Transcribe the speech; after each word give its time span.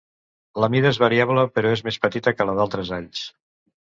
La 0.63 0.69
mida 0.75 0.87
és 0.93 0.99
variable, 1.03 1.43
però 1.59 1.73
més 1.91 1.99
petita 2.07 2.35
que 2.39 2.49
la 2.51 2.57
d'altres 2.61 2.93
alls. 2.99 3.23